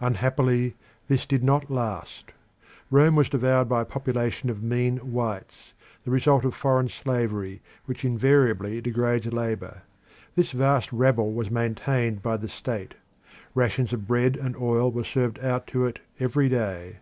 Unhappily 0.00 0.74
this 1.06 1.24
did 1.24 1.44
not 1.44 1.70
last. 1.70 2.32
Rome 2.90 3.14
was 3.14 3.28
devoured 3.30 3.66
by 3.68 3.82
a 3.82 3.84
population 3.84 4.50
of 4.50 4.64
mean 4.64 4.96
whites, 4.96 5.74
the 6.04 6.10
result 6.10 6.44
of 6.44 6.56
foreign 6.56 6.88
slavery, 6.88 7.62
which 7.84 8.04
invariably 8.04 8.80
degrades 8.80 9.32
labour. 9.32 9.82
This 10.34 10.50
vast 10.50 10.92
rabble 10.92 11.32
was 11.34 11.52
maintained 11.52 12.20
by 12.20 12.36
the 12.36 12.48
state; 12.48 12.94
rations 13.54 13.92
of 13.92 14.08
bread 14.08 14.36
and 14.36 14.56
oil 14.56 14.90
were 14.90 15.04
served 15.04 15.38
out 15.38 15.68
to 15.68 15.86
it 15.86 16.00
every 16.18 16.48
day. 16.48 16.96